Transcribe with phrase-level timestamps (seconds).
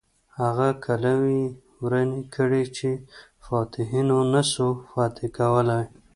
[0.41, 1.51] هغه کلاوې یې
[1.83, 2.89] ورانې کړې چې
[3.45, 5.85] فاتحینو نه سوای فتح کولای.